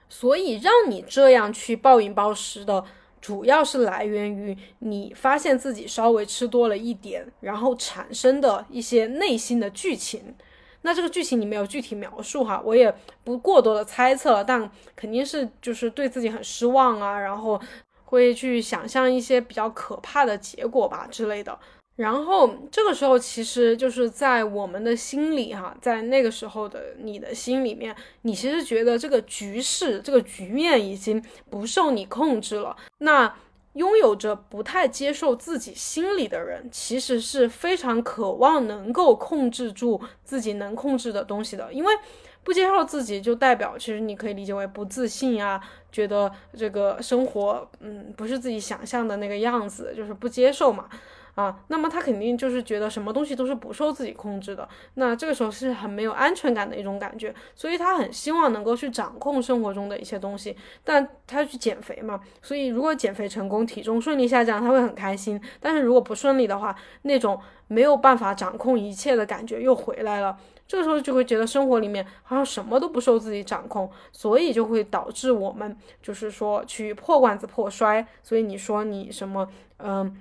[0.09, 2.85] 所以让你这样去暴饮暴食的。
[3.21, 10.35] 主要是来源于你发现自己稍微吃多了一点，然后产生的一些内心的剧情。
[10.83, 17.59] 那这个剧情你没有具体描述哈，我也不过多的猜测，但肯定是就是对自己很失望啊，然后
[18.05, 21.59] 会去想象一些比较可怕的结果吧之类的。
[21.97, 32.77] 然后这个时候，其实就是在我们的心里，哈，在那个时候的你的心里面，你其实觉得这个局势、这个局面已经不受你控制了。
[32.99, 33.33] 那
[33.75, 41.73] 拥有着不太接受自己心理的人，其实是非常渴望能够控制住自己能控制的东西的。
[41.73, 41.93] 因为
[42.43, 45.61] 不接受自己，就代表其实你可以理解为不自信啊，
[45.93, 50.89] 觉得这个生活，嗯，不是自己想象的那个样子，就是不接受嘛。
[51.35, 80.17] 啊，那么他肯定就是觉得什么东西都是不受自己控制的，那这个时候是很没有安全感的一种感觉，所以他很希望能够去掌控生活中的一些东西，但他去减肥嘛，所以如果减肥成功，体重顺利下降，他会很开心，但是如果不顺利的话，那种没有办法掌控一切的感觉又回来了，这个时候就会觉得生活里面好像什么都不受自己掌控，所以就会导致我们就是说去破罐子破摔，所以你说你什么，嗯。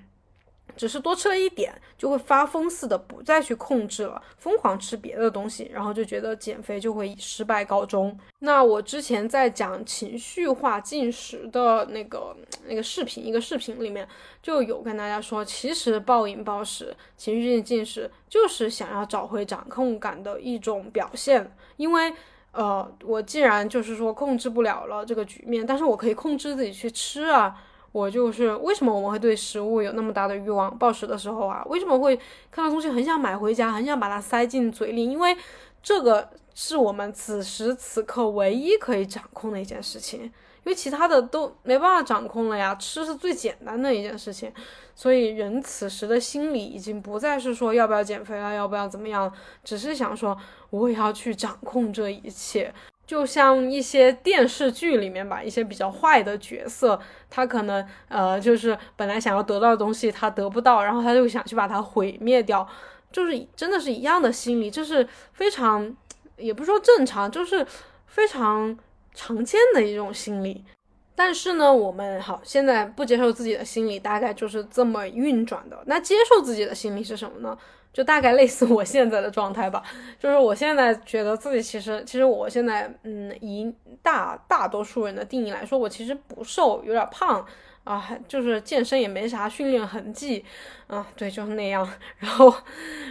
[0.75, 8.17] 只是多吃了一点，就会发疯似的不再去控制了，疯狂吃别的东西，然后就觉得减肥就会以失败告终。
[8.39, 12.35] 那我之前在讲情绪化进食的那个
[12.67, 14.07] 那个视频，一个视频里面
[14.41, 21.55] 就有跟大家说，其实暴饮暴食、情绪性进食就是想要找回掌控感的一种表现。
[21.77, 22.11] 因为，
[22.51, 27.55] 呃，我既然就是说控制不了了这个局面，但是我可以控制自己去吃啊。
[27.93, 30.75] 我就是为什么我们会对食物有那么大的欲望？
[30.77, 32.19] 暴食的时候啊，为什么会
[32.51, 35.05] 看到东西很想买回家，很想把它塞进嘴里？
[35.05, 35.37] 因为
[35.81, 40.31] 这个是我们此时此刻唯一可以掌控的一件事情，因
[40.65, 42.73] 为其他的都没办法掌控了呀。
[42.75, 44.51] 吃是最简单的一件事情，
[44.95, 49.31] 所以人此时的心理已经不再是说要不要减肥了，要不要怎么样，
[49.63, 50.35] 只是想说
[50.71, 52.73] 我也要去掌控这一切。
[53.13, 56.99] 就像一些电视剧里面吧，一些比较坏的角色，
[57.29, 62.67] 他可能呃，就是本来想要得到的东西他得不到，然后他就想去把它毁灭掉，
[63.11, 65.95] 就是真的是一样的心理，这是非常
[66.37, 67.63] 也不是说正常，就是
[68.07, 68.75] 非常
[69.13, 70.65] 常见的一种心理。
[71.13, 75.79] 但是呢，我们好现在不接受自己的心理，大概就是这么运转的。
[75.85, 77.55] 那接受自己的心理是什么呢？
[77.93, 79.83] 就大概类似我现在的状态吧，
[80.19, 87.45] 就是我现在觉得自己其实，其实我现在，嗯，以大大多数人的定义来说，我其实不瘦，有点胖
[87.83, 90.43] 啊，就是健身也没啥训练痕迹，
[90.87, 92.51] 啊，对，就是那样，然后，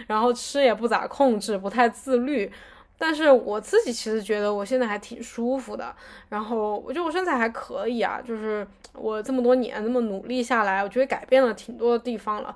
[0.07, 2.51] 然后吃也不咋控制，不太自律。
[2.95, 5.93] 但是我自己其实觉得我现在还挺舒服的，
[6.29, 12.55] 然后我觉得我身材还可以啊，就是我这么多年那么努力下来，我觉得改变了挺多的地方了。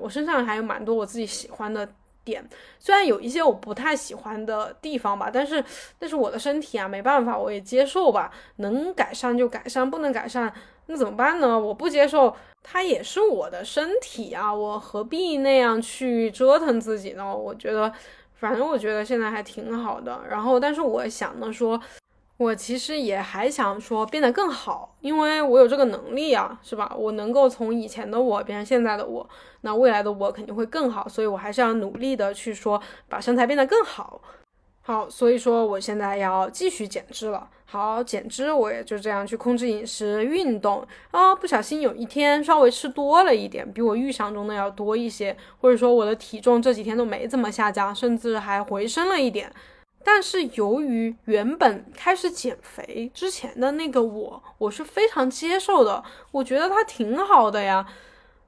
[0.00, 1.88] 我身上还有蛮多我自己喜欢的
[2.24, 2.46] 点，
[2.78, 5.64] 虽然有一些我不太喜欢的地方吧，但是
[5.98, 8.32] 但是我的身体啊，没办法，我也接受吧。
[8.56, 10.52] 能改善就改善，不能改善
[10.86, 11.58] 那怎么办呢？
[11.58, 17.36] 我不接受，它也是我的身体啊，我何必那样去折腾自己呢？
[17.36, 17.92] 我觉得。
[18.38, 21.80] 反正我觉得现在还挺好的，然后但是我想呢说，
[22.38, 26.94] 我其实也还想说变得更好，因为我有这个能力啊，是吧？
[26.94, 29.26] 我能够从以前的我变成现在的我，
[29.62, 34.20] 那未来的我肯定会更好，所以我还是要努力的去说把身材变得更好。
[34.82, 37.48] 好，所以说我现在要继续减脂了。
[37.64, 41.34] 好，减脂我也就这样去控制饮食、运动啊。
[41.34, 49.50] 不小心有一天稍微吃多了一点，比我预想中的要多一些，或者说我的体重这几天都没怎么下降，甚至还回升了一点。
[50.08, 57.84] 但是由于原本开始减肥之前的那个我，我是非常接受的，我觉得它挺好的呀，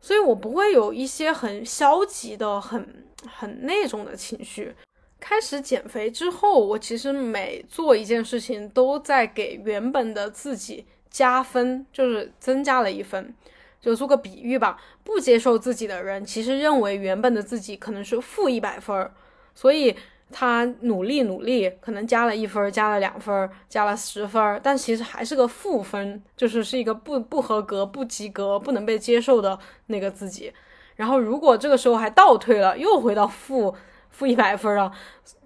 [0.01, 4.73] 所以我不会有一些很消极的、很很那种的情绪。
[5.19, 13.35] 开始减肥之后，我其实每做一件事情都在给原本的自己加分，就是增加了一分。
[13.81, 19.13] 就做个比喻吧，不接受自己的人，其实认为原本的自己可能是负一百分儿，
[19.57, 19.97] 所以。
[20.31, 30.53] 他努力努力，可能加了一分，加了两分，加了十分，但其实还是个负分，就是是一个不不合格、不及格、不能被接受的那个自己。
[30.97, 33.75] 然后如果这个时候还倒退了，又回到负
[34.11, 34.93] 负一百分了，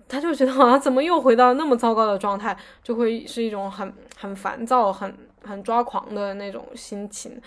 [0.09, 7.40] 他就觉得啊怎么又回到那么糟糕的状态，就会是一种很很烦躁、很很抓狂的那种心情。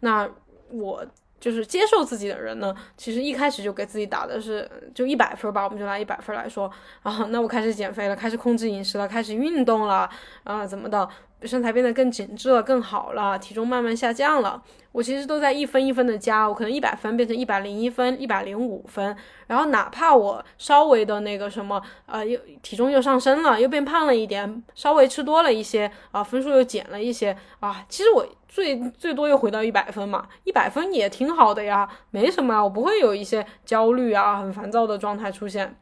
[0.00, 0.28] 那
[0.70, 1.04] 我。
[1.40, 6.70] 就是接受自己的人呢，其实一开始就给自己打的是就一百分吧，我们就拿一百分来说
[7.02, 10.08] 啊，那我开始减肥了，开始控制饮食了，开始运动了，
[10.44, 11.08] 啊，怎么的，
[11.42, 14.62] 身材变得更紧致了，更好了，体重慢慢下降了。
[14.92, 35.74] 我其实都在一分一分的加，我可能一百分变成一百零一分、一百零五分，然后哪怕我稍微的那个什么，呃，又体重又上升了，又变胖了一点，稍微吃多了一些，啊，分数又减了一些，啊，其实我最最多又回到一百分嘛，一百分也挺好的呀，没什么啊，我不会有一些焦虑啊、很烦躁的状态出现。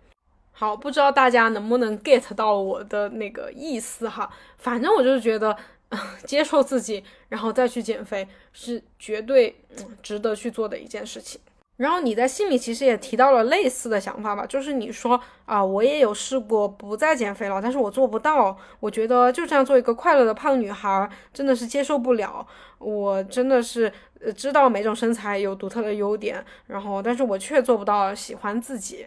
[0.52, 5.57] 好，不知道大家能不能 get 到我的那个意思哈，反正我就是觉得。
[6.26, 9.59] 接受自己，然后再去减肥，是绝对
[10.02, 11.40] 值得去做的一件事情。
[11.78, 18.58] 然后你在信里其实也提到了类似的想法吧，就是你说啊，我也有试过不再减肥了，但是我做不到。
[18.80, 22.44] 我觉得就这样做一个快乐的胖女孩，真的是接受不了。
[22.78, 23.92] 我真的是
[24.36, 29.06] 知道每种身材有独特的优点，然后但是我却做不到喜欢自己。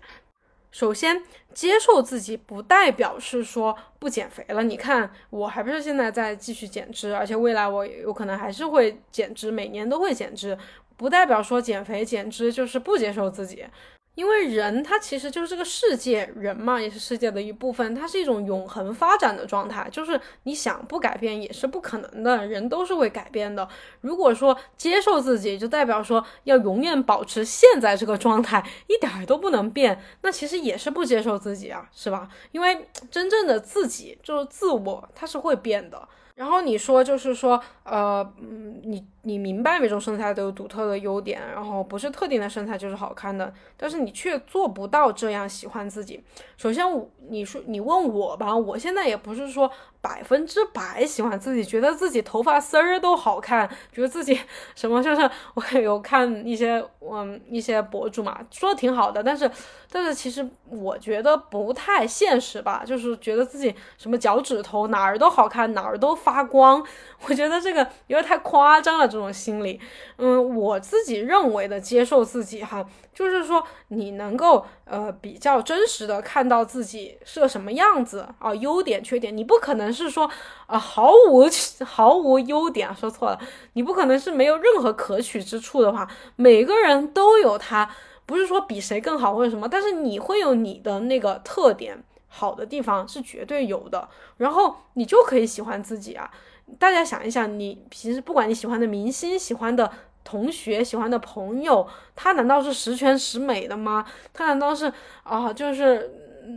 [0.71, 1.21] 首先，
[1.53, 4.63] 接受自己不代表是说不减肥了。
[4.63, 10.57] 你看，我还不是现在在继续减脂，而且未来我有可能还是会减脂，每年都会减脂，
[11.01, 13.65] 不代表说减肥减脂就是不接受自己。
[14.13, 23.65] 因为人他其实就是这个世界，人嘛也是世界的一部分，它是一种永恒发展的状态，就是你想不改变也是不可能的，人都是会改变的。
[24.01, 32.27] 如果说接受自己，就代表说要永远保持现在这个状态，一点儿都不能变，那其实也是不接受自己啊，是吧？
[32.51, 36.07] 因为真正的自己就是自我，它是会变的。
[36.35, 46.23] 然后你说就是说，呃，嗯，你你明白每种身材都有独特的优点，然后不是特定的身材就是好看的，但是你却做不到这样喜欢自己。
[46.57, 46.85] 首先，
[47.29, 49.71] 你说你问我吧，我现在也不是说。
[50.01, 54.39] 百分之百喜欢自己，觉得自己头发丝儿都好看，觉得自己
[54.75, 59.49] 什么就是 我有看一些嗯一些博主嘛，说的挺好的，但是
[59.91, 66.83] 但是其实我觉得不太现实吧，就是觉得自己什么脚趾头哪儿都好看，哪儿都发光，
[67.27, 69.79] 我觉得这个有点太夸张了，这种心理，
[70.17, 72.83] 嗯，我自己认为的接受自己哈。
[73.13, 80.29] 就是说，你能够呃比较真实的看到自己是个什么样子啊，优点缺点，你不可能是说
[80.65, 81.43] 啊毫无
[81.85, 83.39] 毫无优点，说错了，
[83.73, 87.89] 你不可能是没有任何可取之处的话，每个人都有他，
[88.25, 96.31] 不是说比谁更好或者什么，但是你会有你的那个特点，好的地方是绝对有的，然后你就可以喜欢自己啊。
[96.79, 99.91] 大家想一想，你平时不管你喜欢的明星，喜欢的。
[100.23, 104.05] 同学喜欢的朋友，他难道是十全十美的吗？
[104.33, 104.91] 他难道是
[105.23, 105.51] 啊？
[105.51, 106.11] 就是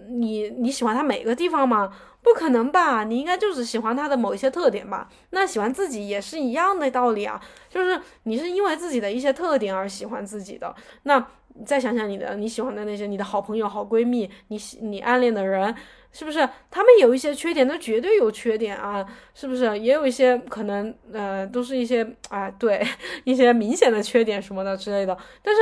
[0.09, 1.92] 你你喜欢他每个地方吗？
[2.22, 3.05] 不可能吧？
[3.05, 5.09] 你应该就只喜欢他的某一些特点吧？
[5.31, 10.74] 那喜欢自己也是一样的道理啊，就是你是因为自己的一些特点而喜欢自己的。
[11.03, 11.27] 那
[11.66, 15.74] 再想想你的你喜欢的那些你的好朋友、好闺蜜，你你暗恋的人。
[16.14, 17.66] 是不是他们有一些缺点？
[17.66, 19.05] 那绝对有缺点啊！
[19.35, 20.94] 是不是也有一些可能？
[21.12, 22.81] 呃，都是一些啊，对
[23.24, 25.19] 一些明显的缺点什么的之类的。
[25.42, 25.60] 但是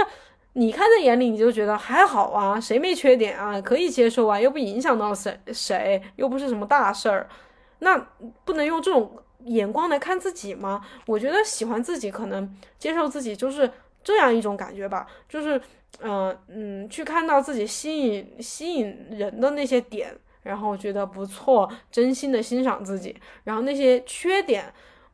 [0.52, 3.58] 你看在眼里，你就觉得还好啊，谁没缺点啊？
[3.62, 7.26] 可以接受啊，又不影响到谁谁，又不是什么大事儿。
[7.78, 7.96] 那
[8.44, 9.10] 不能用这种
[9.46, 10.82] 眼光来看自己吗？
[11.06, 13.70] 我觉得喜欢自己，可能接受自己就是
[14.04, 15.58] 这样一种感觉吧，就是
[16.02, 20.14] 嗯嗯，去看到自己吸引吸引人的那些点。
[20.42, 24.64] 然后觉得不错，真心的欣赏自己，然后那些缺点，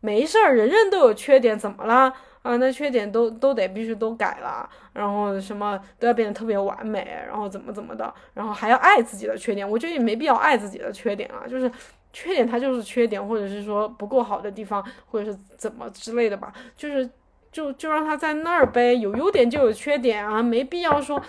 [0.00, 2.12] 没事儿，人人都有缺点，怎么了？
[2.42, 11.70] 啊，那缺点都都得必须都改了，然后什么都要变得特别完美，然后怎么怎么的，然后还要爱自己的缺点，我觉得也没必要爱自己的缺点啊，就是
[12.12, 17.10] 缺点它就是缺点，或者是说不够好的地方，或者是怎么之类的吧，就是
[17.52, 21.20] 就就让他在那儿呗，有优点就有缺点啊，没必要说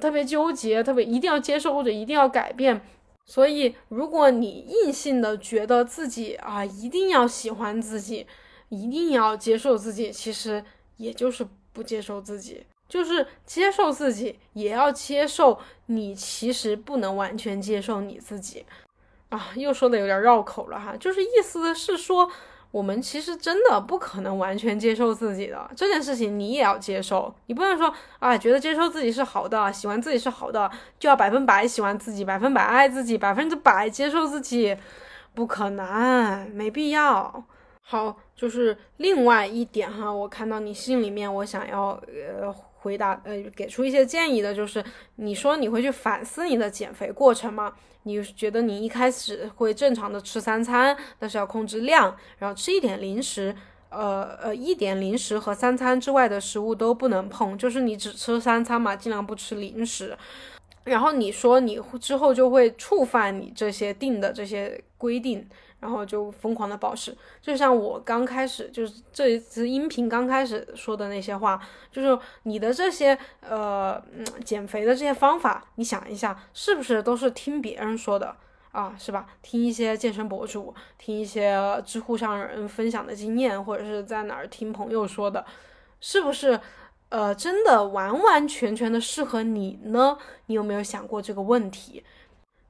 [0.00, 2.80] 特别纠结，特别一定要接受或者一定要改变。
[3.28, 8.26] 所以，如果你硬性的觉得自己啊一定要喜欢自己。
[8.70, 10.62] 一定要接受自己，其实
[10.98, 18.66] 也就是不接受自己，就是接受自己，也要接受你其实不能完全接受你自己，
[19.30, 22.30] 啊，又说的有点绕口了哈，就是意思是说，
[22.70, 34.76] 我们其实真的不可能完全接受自己的这件事情，你也要接受，你不能说啊，觉得接受自己是好的，喜欢自己是好的，就要百分百喜欢自己，百分百爱自己，百分之百接受自己，
[35.34, 37.44] 不可能，没必要。
[37.80, 44.84] 好，就是另外一点哈，我看到你信里面，我想要呃回答呃给出一些建议的，就是
[45.16, 47.72] 你说你会去反思你的减肥过程吗？
[48.08, 53.54] 你觉得你一开始会正常的吃三餐，但是要控制量，然后吃一点零食，
[53.90, 60.16] 呃呃一点零食和三餐之外的食物都不能碰，就是你只吃三餐嘛，尽量不吃零食。
[60.84, 65.46] 然后你说你之后就会触犯你这些定的这些规定。
[65.80, 71.60] 然后就疯狂的暴食，就像我刚开始就是这一次音频刚开始说的那些话，
[71.92, 74.02] 就是你的这些呃
[74.44, 78.34] 减肥的这些方法，你想一下，是不是都是听别人说的
[78.72, 78.94] 啊？
[78.98, 79.26] 是吧？
[79.40, 81.56] 听一些健身博主，听一些
[81.86, 85.46] 知乎上人分享的经验，或者是在哪儿听朋友说的，
[86.00, 86.58] 是不是
[87.10, 90.18] 呃真的完完全全的适合你呢？
[90.46, 92.02] 你有没有想过这个问题？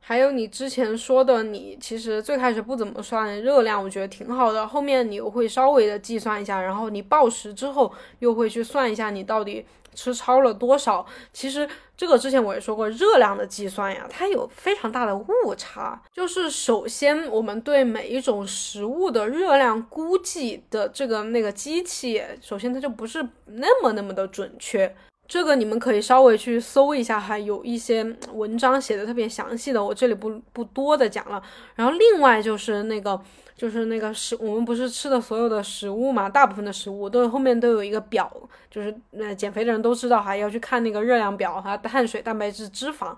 [0.08, 4.66] 还有你之前说的，你其实最开始不怎么算热量，我觉得挺好的。
[4.66, 11.04] 后面你又会稍微的计算一下，然后你暴食之后又会去算一下你到底吃超了多少。
[11.34, 16.02] 其实这个之前我也说过，热量的计算呀，它有非常大的误差。
[16.10, 24.96] 就是首先我们对每一种食物的热量估计的这个那个机器，首先它就不是那么那么的准确。
[25.28, 28.02] 这个你们可以稍微去搜一下，还有一些
[28.32, 31.40] 文章写的特别详细的，我这里不不多的讲了。
[31.74, 33.20] 然后另外就是那个，
[33.54, 38.32] 就是那个食，我们不是吃的所有的食物嘛，大部分的食物都后面都有一个表，
[38.70, 43.14] 就是那减肥的人都知道，哈要去看那个热量表哈，碳水、蛋白质、脂肪，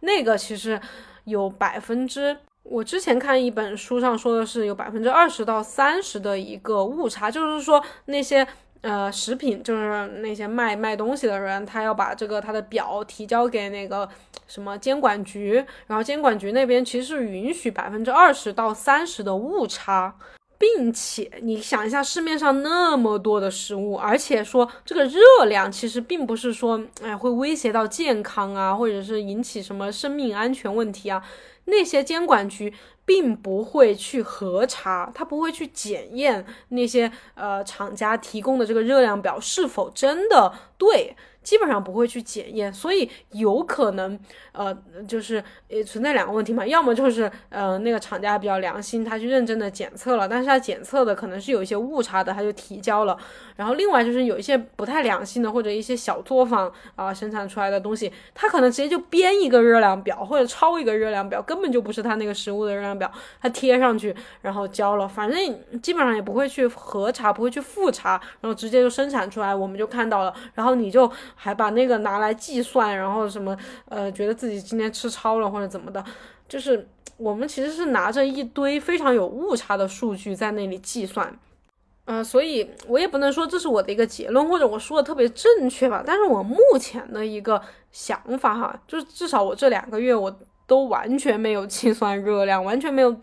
[0.00, 0.80] 那个其实
[1.24, 8.46] 有百分之，我之前看一本书上说的是有百分之二十到三十的一个误差，就是说那些。
[8.80, 14.08] 呃，食品就是那些卖卖东西的人，他要把这个他的表提交给那个
[14.46, 20.14] 什么监管局，然后监管局那边其实是允许百分之二十到三十的误差，
[20.58, 31.22] 并且你想一下市面上那么多的食物，而且说这个热量其实并不是说哎会威胁到健康啊，或者是引起什么生命安全问题啊，
[31.64, 32.74] 那些监管局。
[33.08, 41.16] 并不会去核查，他不会去检验那些呃厂家提供的这个热量表是否真的对。
[41.48, 44.20] 基本上不会去检验，所以有可能，
[44.52, 44.76] 呃，
[45.06, 53.16] 就是呃存在两个问题嘛，要么就是呃那个厂家比较良心，他去认真的检测了，但是他检测的可能是有一些误差的，他就提交了。
[53.56, 71.10] 然后另外就是有一些不太良心的或者一些小作坊啊生产出来的东西，他可能直接就编一个热量表或者抄一个热量表，根本就不是他那个食物的热量表，他贴上去然后交了，反正基本上也不会去核查，不会去复查，然后直接就生产出来，我们就看到了，然后你就。
[71.40, 76.04] 还把那个拿来计算，然后什么呃，觉得自己今天吃超了或者怎么的，
[76.48, 81.32] 就是我们其实是拿着一堆非常有误差的数据在那里计算，
[82.06, 86.02] 呃，所以我也不能说这是我的一个结论，或者我说的特别正确吧。
[86.04, 87.62] 但是我目前的一个
[87.92, 90.36] 想法哈，就是至少我这两个月我
[90.66, 93.14] 都完全没有计算热量，完全没有，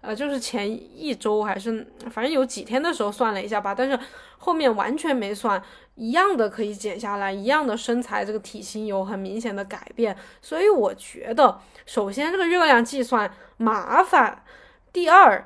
[0.00, 3.98] 呃，就是前一周还是反正有几天的时候算了一下吧，但是
[4.38, 5.62] 后面完全没算。
[6.00, 14.44] 一样的可以减下来，一样的身材，这个体型有很明显的改变，所以我觉得，首先这个热量计算麻烦，
[14.92, 15.44] 第二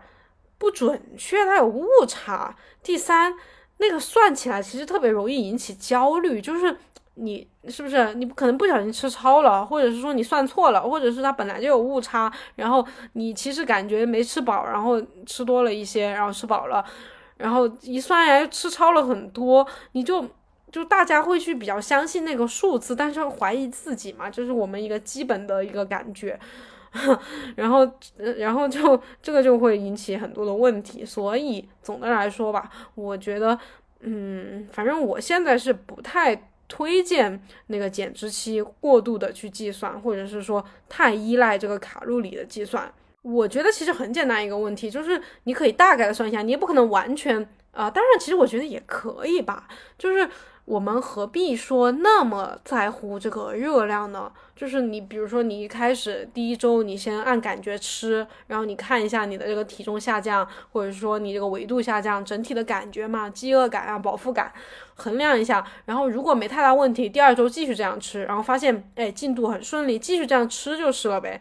[0.58, 3.34] 不准确，它有误差，第三
[3.78, 6.76] 那个算起来其实特别容易引起焦虑，就是
[7.14, 16.84] 你是不是你可能不小心吃超了，或者是说你算错了，或者是它本来就有误差，然后你其实感觉没吃饱，然后吃多了一些，然后吃饱了，
[17.36, 20.24] 然后一算呀又吃超了很多，你就。
[20.72, 26.40] 就大家会去比较相信那个数字，但是怀疑自己嘛，这是我们一个基本的一个感觉，
[27.56, 27.86] 然后，
[28.38, 31.04] 然后就这个就会引起很多的问题。
[31.04, 33.58] 所以总的来说吧，我觉得，
[34.00, 36.34] 嗯，反正我现在是不太
[36.72, 42.90] 推荐那个减脂期过度的去计算，或者是说太依赖这个卡路里的计算。
[43.20, 47.36] 我觉得其实很简单一个问题，就是你可以大概的算一下，你也不可能完全
[47.72, 47.90] 啊。
[47.90, 49.68] 当然，其实我觉得也可以吧，
[49.98, 50.26] 就是。
[50.72, 54.32] 我们何必说那么在乎这个热量呢？
[54.56, 64.50] 就是你，比如说你一开始第一周，你先按感觉吃，然后你看一下你的这个体重下降，或者说你这个维度下降，整体的感觉嘛，饥饿感啊，饱腹感，
[64.94, 65.62] 衡量一下。
[65.84, 71.38] 然后如果没太大问题，第二周继续这样吃，然后发现哎进度很顺利，继续这样吃就是了呗。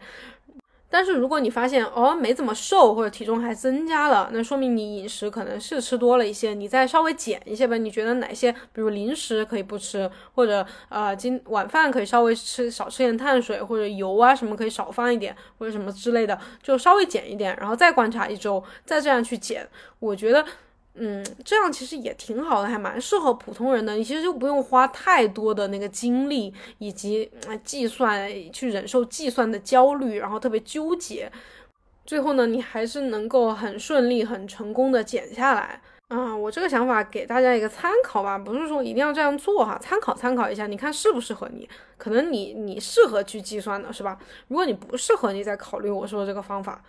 [0.92, 7.78] 但是如果你发现哦没怎么瘦，或者体重还增加了，那说明你饮食可能是吃多了一些，你再稍微减一些吧。
[7.78, 19.66] 你觉得哪些，比如零食可以不吃，或者呃今晚饭可以稍微吃少吃点碳水，或者油啊什么可以少放一点，或者什么之类的，就稍微减一点，然后再观察一周，再这样去减。
[19.98, 20.44] 我觉得。
[20.94, 23.94] 嗯，这样其实也挺好的，还蛮适合普通人的。
[23.94, 27.30] 你其实就不用花太多的那个精力，以及
[27.64, 31.32] 计算去忍受计算的焦虑，然后特别纠结。
[32.04, 35.80] 最后呢，你还是能够很顺利、很成功的减下来。
[36.08, 41.66] 啊，我这个想法给大家一个参考吧，不是说一定要这样做哈，参考参考一下，你看适不适合你？
[41.96, 44.18] 可能你你适合去计算的是吧？
[44.48, 46.82] 如果你不适合，你再考虑我说的这个方法。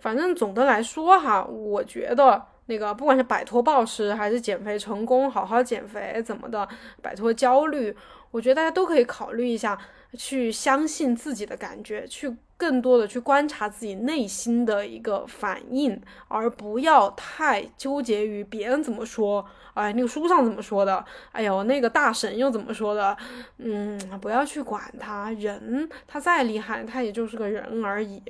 [0.00, 2.44] 反正总的来说哈，我觉得。
[2.68, 6.68] 那个不管是摆脱暴食还是减肥成功，好好减肥怎么的，
[7.02, 7.94] 摆脱焦虑，
[8.30, 9.78] 我觉得大家都可以考虑一下，
[10.16, 15.98] 去相信自己的感觉，去更多的去观察自己内心的一个反应，
[16.28, 19.46] 而不要太纠结于别人怎么说。
[19.78, 21.04] 哎，那个书上怎么说的？
[21.32, 23.16] 哎呦，那个大神又怎么说的？
[23.58, 28.22] 嗯，不要去管他，人他再厉害，他也就是个人而已。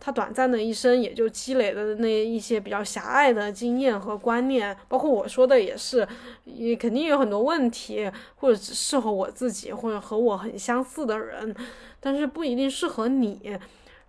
[0.00, 6.06] 他短暂的一生也就积累的那一些比较狭隘的经验和观念，包括我说的也是，
[6.44, 11.54] 也肯定有很多问题，或者只适合我自己，或者和我很相似的人，
[12.00, 13.58] 但是不一定适合你。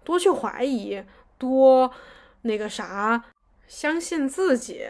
[0.03, 1.01] 多去怀疑，
[1.37, 1.89] 多
[2.43, 3.23] 那个啥，
[3.67, 4.85] 相信自己。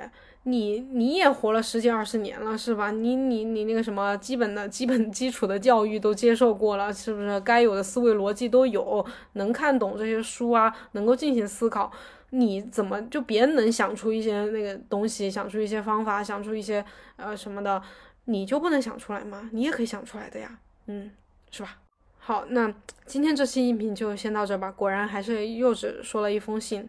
[0.48, 2.92] 你你也活了十几二十年了，是吧？
[2.92, 7.40] 你你你那个什么基本的 基本基础的教育都接受过了，是不是？
[7.40, 11.92] 该有的思维逻辑都有，能看懂这些书啊，能够进行思考。
[12.30, 16.86] 你怎么就别人能想出一些那个东西，想出一些方法，想出一些
[17.16, 17.82] 呃什么的，
[18.26, 19.50] 你就不能想出来吗？
[19.52, 21.10] 你也可以想出来的呀，嗯，
[21.50, 21.78] 是吧？
[22.20, 22.72] 好，那
[23.08, 24.72] 今天这期音频就先到这吧。
[24.72, 26.88] 果然还是又只说了一封信，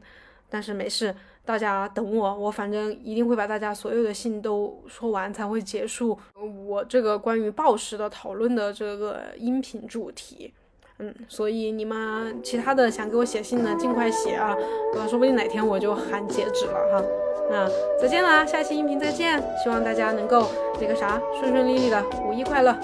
[0.50, 1.14] 但是没事。
[1.47, 6.18] 大家等我，我反正一定会把大家所有的信都说完才会结束
[6.66, 10.53] 我这个关于暴食的讨论的这个音频主题。
[10.99, 14.57] 嗯，所以你们其他的想给我写信的尽快写啊，
[15.09, 17.05] 说不定哪天我就喊截止了哈。
[17.49, 17.68] 那
[18.01, 20.49] 再见啦，下期音频再见，希望大家能够
[20.80, 22.74] 那个啥顺顺利利的，五一快乐。